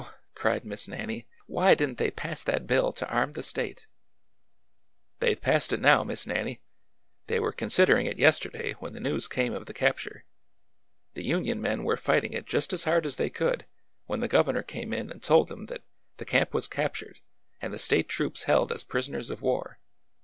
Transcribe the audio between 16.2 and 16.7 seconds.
camp was